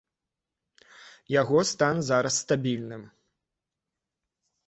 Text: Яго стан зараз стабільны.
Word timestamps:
Яго 1.41 1.57
стан 1.73 1.95
зараз 2.09 2.33
стабільны. 2.45 2.97